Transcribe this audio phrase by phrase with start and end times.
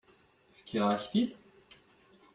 [0.57, 1.31] Fkiɣ-ak-t-id?